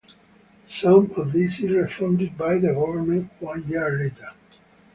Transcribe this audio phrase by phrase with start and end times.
[0.67, 4.31] Some of this is refunded by the government one year later.